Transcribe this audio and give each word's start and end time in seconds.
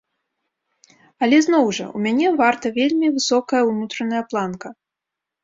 Але 1.27 1.37
зноў 1.47 1.65
жа, 1.79 1.85
у 1.99 2.01
мяне 2.07 2.27
варта 2.41 2.65
вельмі 2.79 3.13
высокая 3.19 3.61
ўнутраная 3.69 4.23
планка. 4.33 4.67